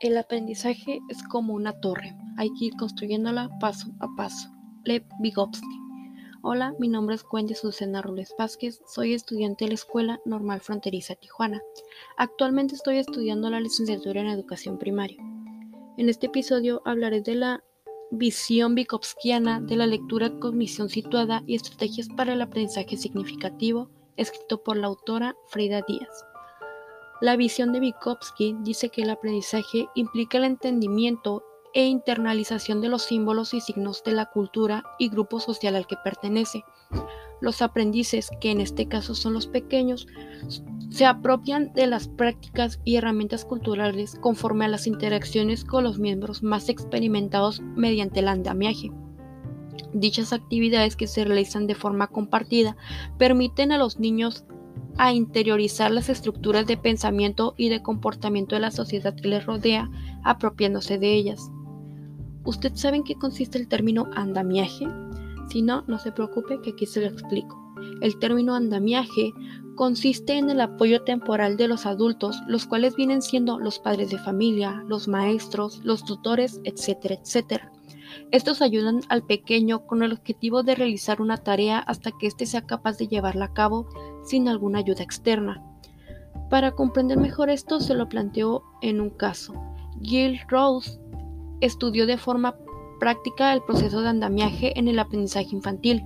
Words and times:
El 0.00 0.18
aprendizaje 0.18 1.00
es 1.08 1.22
como 1.22 1.54
una 1.54 1.72
torre, 1.80 2.16
hay 2.36 2.50
que 2.58 2.66
ir 2.66 2.74
construyéndola 2.76 3.48
paso 3.60 3.92
a 4.00 4.08
paso. 4.16 4.50
Lev 4.84 5.04
Vygotsky. 5.20 5.80
Hola, 6.42 6.74
mi 6.80 6.88
nombre 6.88 7.14
es 7.14 7.24
Wendy 7.32 7.54
Susana 7.54 8.02
Robles 8.02 8.34
Vázquez, 8.36 8.82
soy 8.86 9.14
estudiante 9.14 9.64
de 9.64 9.68
la 9.68 9.74
Escuela 9.76 10.20
Normal 10.24 10.60
Fronteriza 10.60 11.14
Tijuana. 11.14 11.62
Actualmente 12.16 12.74
estoy 12.74 12.98
estudiando 12.98 13.48
la 13.50 13.60
licenciatura 13.60 14.20
en 14.20 14.26
Educación 14.26 14.78
Primaria. 14.78 15.22
En 15.96 16.08
este 16.08 16.26
episodio 16.26 16.82
hablaré 16.84 17.20
de 17.20 17.36
la 17.36 17.64
visión 18.10 18.74
vygotskyana 18.74 19.60
de 19.60 19.76
la 19.76 19.86
lectura 19.86 20.38
cognición 20.40 20.88
situada 20.88 21.44
y 21.46 21.54
estrategias 21.54 22.08
para 22.08 22.32
el 22.32 22.42
aprendizaje 22.42 22.96
significativo, 22.96 23.90
escrito 24.16 24.62
por 24.62 24.76
la 24.76 24.88
autora 24.88 25.36
Frida 25.46 25.82
Díaz. 25.86 26.33
La 27.20 27.36
visión 27.36 27.72
de 27.72 27.80
Vygotsky 27.80 28.56
dice 28.60 28.90
que 28.90 29.02
el 29.02 29.10
aprendizaje 29.10 29.88
implica 29.94 30.38
el 30.38 30.44
entendimiento 30.44 31.44
e 31.72 31.86
internalización 31.86 32.80
de 32.80 32.88
los 32.88 33.02
símbolos 33.02 33.54
y 33.54 33.60
signos 33.60 34.02
de 34.04 34.12
la 34.12 34.26
cultura 34.26 34.84
y 34.98 35.08
grupo 35.08 35.40
social 35.40 35.76
al 35.76 35.86
que 35.86 35.96
pertenece. 36.02 36.64
Los 37.40 37.62
aprendices, 37.62 38.30
que 38.40 38.50
en 38.50 38.60
este 38.60 38.86
caso 38.88 39.14
son 39.14 39.32
los 39.32 39.46
pequeños, 39.46 40.06
se 40.90 41.04
apropian 41.04 41.72
de 41.72 41.86
las 41.86 42.08
prácticas 42.08 42.80
y 42.84 42.96
herramientas 42.96 43.44
culturales 43.44 44.16
conforme 44.20 44.64
a 44.64 44.68
las 44.68 44.86
interacciones 44.86 45.64
con 45.64 45.84
los 45.84 45.98
miembros 45.98 46.42
más 46.42 46.68
experimentados 46.68 47.60
mediante 47.60 48.20
el 48.20 48.28
andamiaje. 48.28 48.92
Dichas 49.92 50.32
actividades 50.32 50.96
que 50.96 51.06
se 51.06 51.24
realizan 51.24 51.66
de 51.66 51.74
forma 51.74 52.06
compartida 52.06 52.76
permiten 53.18 53.72
a 53.72 53.78
los 53.78 53.98
niños 53.98 54.44
a 54.98 55.12
interiorizar 55.12 55.90
las 55.90 56.08
estructuras 56.08 56.66
de 56.66 56.76
pensamiento 56.76 57.54
y 57.56 57.68
de 57.68 57.82
comportamiento 57.82 58.54
de 58.54 58.60
la 58.60 58.70
sociedad 58.70 59.14
que 59.14 59.28
les 59.28 59.44
rodea, 59.46 59.90
apropiándose 60.22 60.98
de 60.98 61.14
ellas. 61.14 61.50
¿Usted 62.44 62.72
sabe 62.74 62.98
en 62.98 63.04
qué 63.04 63.14
consiste 63.14 63.58
el 63.58 63.68
término 63.68 64.08
andamiaje? 64.14 64.86
Si 65.48 65.62
no, 65.62 65.82
no 65.86 65.98
se 65.98 66.12
preocupe 66.12 66.60
que 66.62 66.70
aquí 66.70 66.86
se 66.86 67.00
lo 67.00 67.06
explico. 67.06 67.60
El 68.00 68.18
término 68.18 68.54
andamiaje 68.54 69.32
consiste 69.74 70.38
en 70.38 70.50
el 70.50 70.60
apoyo 70.60 71.02
temporal 71.02 71.56
de 71.56 71.68
los 71.68 71.86
adultos, 71.86 72.40
los 72.46 72.66
cuales 72.66 72.96
vienen 72.96 73.22
siendo 73.22 73.58
los 73.58 73.78
padres 73.78 74.10
de 74.10 74.18
familia, 74.18 74.84
los 74.88 75.08
maestros, 75.08 75.80
los 75.84 76.04
tutores, 76.04 76.60
etcétera, 76.64 77.16
etcétera. 77.16 77.72
Estos 78.30 78.62
ayudan 78.62 79.00
al 79.08 79.24
pequeño 79.24 79.86
con 79.86 80.02
el 80.02 80.12
objetivo 80.12 80.62
de 80.62 80.74
realizar 80.74 81.20
una 81.20 81.36
tarea 81.36 81.78
hasta 81.78 82.12
que 82.12 82.26
éste 82.26 82.46
sea 82.46 82.62
capaz 82.62 82.98
de 82.98 83.08
llevarla 83.08 83.46
a 83.46 83.52
cabo 83.52 83.86
sin 84.24 84.48
alguna 84.48 84.80
ayuda 84.80 85.02
externa. 85.02 85.62
Para 86.50 86.72
comprender 86.72 87.18
mejor 87.18 87.50
esto 87.50 87.80
se 87.80 87.94
lo 87.94 88.08
planteó 88.08 88.62
en 88.82 89.00
un 89.00 89.10
caso. 89.10 89.54
Gil 90.02 90.40
Rose 90.48 91.00
estudió 91.60 92.06
de 92.06 92.18
forma 92.18 92.56
práctica 93.00 93.52
el 93.52 93.62
proceso 93.62 94.00
de 94.02 94.08
andamiaje 94.08 94.78
en 94.78 94.88
el 94.88 94.98
aprendizaje 94.98 95.48
infantil. 95.52 96.04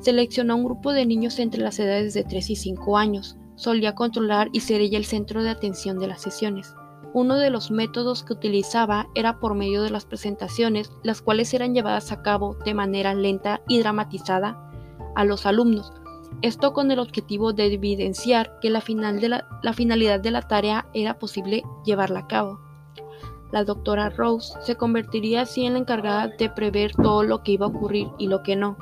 Seleccionó 0.00 0.56
un 0.56 0.64
grupo 0.64 0.92
de 0.92 1.06
niños 1.06 1.38
entre 1.38 1.62
las 1.62 1.78
edades 1.78 2.14
de 2.14 2.24
3 2.24 2.50
y 2.50 2.56
5 2.56 2.96
años. 2.96 3.36
Solía 3.56 3.94
controlar 3.94 4.48
y 4.52 4.60
ser 4.60 4.80
ella 4.80 4.96
el 4.96 5.04
centro 5.04 5.42
de 5.42 5.50
atención 5.50 5.98
de 5.98 6.06
las 6.06 6.22
sesiones. 6.22 6.74
Uno 7.12 7.36
de 7.36 7.50
los 7.50 7.72
métodos 7.72 8.22
que 8.22 8.32
utilizaba 8.32 9.08
era 9.16 9.40
por 9.40 9.54
medio 9.54 9.82
de 9.82 9.90
las 9.90 10.04
presentaciones, 10.04 10.92
las 11.02 11.22
cuales 11.22 11.52
eran 11.54 11.74
llevadas 11.74 12.12
a 12.12 12.22
cabo 12.22 12.54
de 12.64 12.72
manera 12.72 13.14
lenta 13.14 13.62
y 13.66 13.80
dramatizada 13.80 14.70
a 15.16 15.24
los 15.24 15.44
alumnos. 15.44 15.92
Esto 16.42 16.72
con 16.72 16.90
el 16.90 17.00
objetivo 17.00 17.52
de 17.52 17.66
evidenciar 17.66 18.58
que 18.60 18.70
la, 18.70 18.80
finalidad 18.80 20.20
de 20.20 20.30
la 20.30 20.42
tarea 20.42 20.86
era 20.94 21.18
posible 21.18 21.64
llevarla 21.84 22.20
a 22.20 22.26
cabo. 22.28 22.60
La 23.50 23.64
doctora 23.64 24.10
Rose 24.10 24.54
se 24.62 24.76
convertiría 24.76 25.42
así 25.42 25.66
en 25.66 25.72
la 25.72 25.80
encargada 25.80 26.28
de 26.28 26.48
prever 26.48 26.92
todo 26.94 27.24
lo 27.24 27.42
que 27.42 27.52
iba 27.52 27.66
a 27.66 27.70
ocurrir 27.70 28.08
y 28.18 28.28
lo 28.28 28.44
que 28.44 28.54
no. 28.54 28.76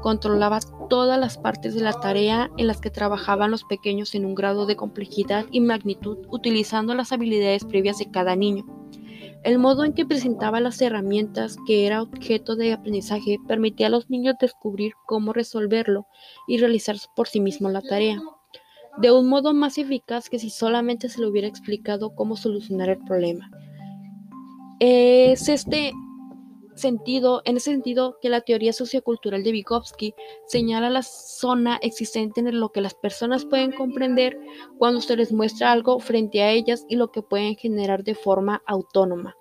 Controlaba 0.00 0.60
todas 0.88 1.18
las 1.18 1.38
partes 1.38 1.74
de 1.74 1.80
la 1.80 1.92
tarea 1.92 2.50
en 2.56 2.66
las 2.66 2.80
que 2.80 2.90
trabajaban 2.90 3.50
los 3.50 3.64
pequeños 3.64 4.14
en 4.14 4.24
un 4.24 4.34
grado 4.34 4.66
de 4.66 4.76
complejidad 4.76 5.46
y 5.50 5.60
magnitud, 5.60 6.18
utilizando 6.30 6.94
las 6.94 7.12
habilidades 7.12 7.64
previas 7.64 7.98
de 7.98 8.10
cada 8.10 8.36
niño. 8.36 8.64
El 9.44 9.58
modo 9.58 9.84
en 9.84 9.92
que 9.92 10.04
presentaba 10.04 10.60
las 10.60 10.80
herramientas 10.82 11.56
que 11.66 11.86
era 11.86 12.02
objeto 12.02 12.56
de 12.56 12.72
aprendizaje 12.72 13.38
permitía 13.46 13.86
a 13.86 13.90
los 13.90 14.10
niños 14.10 14.34
descubrir 14.40 14.92
cómo 15.06 15.32
resolverlo 15.32 16.06
y 16.48 16.58
realizar 16.58 16.96
por 17.14 17.28
sí 17.28 17.40
mismos 17.40 17.72
la 17.72 17.80
tarea, 17.80 18.20
de 18.98 19.12
un 19.12 19.28
modo 19.28 19.54
más 19.54 19.78
eficaz 19.78 20.28
que 20.28 20.40
si 20.40 20.50
solamente 20.50 21.08
se 21.08 21.20
le 21.20 21.28
hubiera 21.28 21.46
explicado 21.46 22.14
cómo 22.14 22.36
solucionar 22.36 22.88
el 22.88 22.98
problema. 22.98 23.48
Es 24.80 25.48
este 25.48 25.92
sentido, 26.78 27.42
en 27.44 27.56
ese 27.56 27.70
sentido 27.70 28.18
que 28.20 28.28
la 28.28 28.40
teoría 28.40 28.72
sociocultural 28.72 29.42
de 29.42 29.52
Vygotsky 29.52 30.14
señala 30.46 30.90
la 30.90 31.02
zona 31.02 31.78
existente 31.82 32.40
en 32.40 32.60
lo 32.60 32.70
que 32.70 32.80
las 32.80 32.94
personas 32.94 33.44
pueden 33.44 33.72
comprender 33.72 34.38
cuando 34.78 35.00
se 35.00 35.16
les 35.16 35.32
muestra 35.32 35.72
algo 35.72 35.98
frente 36.00 36.42
a 36.42 36.50
ellas 36.50 36.84
y 36.88 36.96
lo 36.96 37.10
que 37.10 37.22
pueden 37.22 37.56
generar 37.56 38.04
de 38.04 38.14
forma 38.14 38.62
autónoma. 38.66 39.36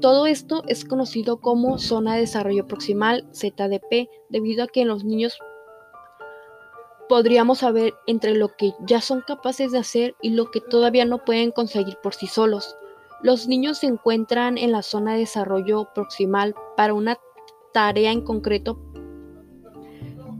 Todo 0.00 0.26
esto 0.26 0.62
es 0.66 0.84
conocido 0.84 1.40
como 1.40 1.78
zona 1.78 2.14
de 2.14 2.20
desarrollo 2.20 2.66
proximal 2.66 3.28
ZDP 3.32 4.08
debido 4.28 4.64
a 4.64 4.68
que 4.68 4.82
en 4.82 4.88
los 4.88 5.04
niños 5.04 5.38
podríamos 7.08 7.58
saber 7.58 7.94
entre 8.06 8.34
lo 8.34 8.54
que 8.56 8.72
ya 8.86 9.00
son 9.00 9.22
capaces 9.26 9.72
de 9.72 9.78
hacer 9.78 10.14
y 10.20 10.30
lo 10.30 10.50
que 10.50 10.60
todavía 10.60 11.04
no 11.04 11.24
pueden 11.24 11.50
conseguir 11.50 11.96
por 12.02 12.14
sí 12.14 12.26
solos. 12.26 12.76
Los 13.22 13.48
niños 13.48 13.78
se 13.78 13.86
encuentran 13.86 14.58
en 14.58 14.70
la 14.70 14.82
zona 14.82 15.14
de 15.14 15.20
desarrollo 15.20 15.88
proximal 15.92 16.54
para 16.76 16.94
una 16.94 17.18
tarea 17.74 18.12
en 18.12 18.20
concreto. 18.20 18.80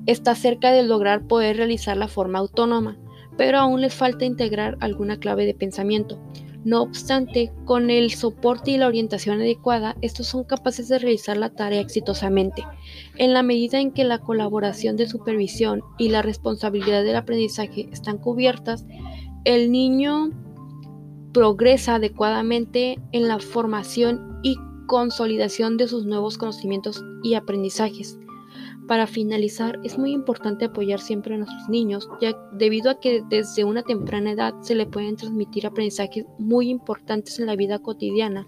Está 0.07 0.35
cerca 0.35 0.71
de 0.71 0.85
lograr 0.85 1.27
poder 1.27 1.57
realizar 1.57 1.97
la 1.97 2.09
forma 2.09 2.39
autónoma, 2.39 2.97
pero 3.37 3.59
aún 3.59 3.81
les 3.81 3.95
falta 3.95 4.25
integrar 4.25 4.79
alguna 4.81 5.19
clave 5.19 5.45
de 5.45 5.55
pensamiento. 5.55 6.19
No 6.65 6.83
obstante, 6.83 7.53
con 7.65 7.91
el 7.91 8.13
soporte 8.13 8.73
y 8.73 8.79
la 8.79 8.87
orientación 8.87 9.41
adecuada, 9.41 9.97
estos 10.01 10.27
son 10.27 10.45
capaces 10.45 10.89
de 10.89 10.99
realizar 10.99 11.37
la 11.37 11.51
tarea 11.51 11.81
exitosamente. 11.81 12.65
En 13.17 13.33
la 13.33 13.43
medida 13.43 13.81
en 13.81 13.93
que 13.93 14.05
la 14.05 14.19
colaboración 14.19 14.97
de 14.97 15.09
supervisión 15.09 15.83
y 15.99 16.11
la 16.11 16.23
responsabilidad 16.23 17.05
del 17.05 17.17
aprendizaje 17.17 17.89
están 17.93 18.19
cubiertas, 18.19 18.87
el 19.45 19.71
niño 19.71 20.31
progresa 21.39 21.95
adecuadamente 21.95 22.99
en 23.13 23.29
la 23.29 23.39
formación 23.39 24.41
y 24.43 24.57
consolidación 24.89 25.77
de 25.77 25.87
sus 25.87 26.05
nuevos 26.05 26.37
conocimientos 26.37 27.05
y 27.23 27.35
aprendizajes. 27.35 28.19
Para 28.89 29.07
finalizar, 29.07 29.79
es 29.85 29.97
muy 29.99 30.11
importante 30.11 30.65
apoyar 30.65 30.99
siempre 30.99 31.37
a 31.37 31.39
nuestros 31.39 31.69
niños, 31.69 32.09
ya 32.21 32.37
debido 32.55 32.91
a 32.91 32.99
que 32.99 33.23
desde 33.29 33.63
una 33.63 33.85
temprana 33.85 34.33
edad 34.33 34.53
se 34.63 34.75
le 34.75 34.87
pueden 34.87 35.15
transmitir 35.15 35.65
aprendizajes 35.65 36.25
muy 36.41 36.71
importantes 36.71 37.39
en 37.39 37.47
la 37.47 37.55
vida 37.55 37.79
cotidiana 37.79 38.45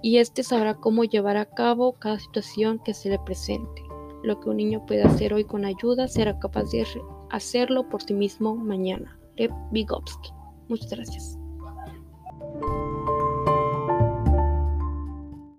y 0.00 0.18
éste 0.18 0.44
sabrá 0.44 0.74
cómo 0.74 1.02
llevar 1.02 1.36
a 1.36 1.46
cabo 1.46 1.94
cada 1.94 2.20
situación 2.20 2.78
que 2.84 2.94
se 2.94 3.10
le 3.10 3.18
presente. 3.18 3.82
Lo 4.22 4.38
que 4.38 4.50
un 4.50 4.58
niño 4.58 4.86
puede 4.86 5.02
hacer 5.02 5.34
hoy 5.34 5.42
con 5.42 5.64
ayuda 5.64 6.06
será 6.06 6.38
capaz 6.38 6.70
de 6.70 6.86
hacerlo 7.32 7.88
por 7.88 8.04
sí 8.04 8.14
mismo 8.14 8.54
mañana. 8.54 9.18
Lev 9.34 9.50
Vygotsky. 9.72 10.30
Muchas 10.68 10.90
gracias. 10.90 11.43